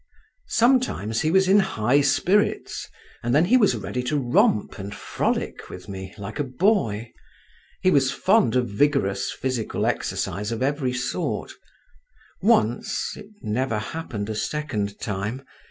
[0.47, 2.87] Sometimes he was in high spirits,
[3.21, 7.11] and then he was ready to romp and frolic with me, like a boy
[7.83, 11.51] (he was fond of vigorous physical exercise of every sort);
[12.41, 15.43] once—it never happened a second time!